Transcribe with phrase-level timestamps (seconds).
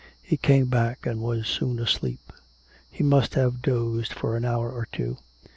[0.23, 2.33] He came back and was soon asleep.
[2.89, 5.17] He must have dozed for an hour or two.